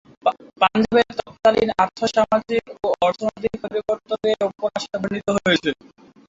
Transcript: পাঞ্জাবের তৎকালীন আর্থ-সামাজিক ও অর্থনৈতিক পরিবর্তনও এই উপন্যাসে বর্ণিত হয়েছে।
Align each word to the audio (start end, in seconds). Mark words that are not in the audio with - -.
পাঞ্জাবের 0.61 1.07
তৎকালীন 1.19 1.69
আর্থ-সামাজিক 1.83 2.63
ও 2.77 2.97
অর্থনৈতিক 3.05 3.53
পরিবর্তনও 3.63 4.25
এই 4.31 4.47
উপন্যাসে 4.49 4.95
বর্ণিত 5.01 5.27
হয়েছে। 5.37 5.69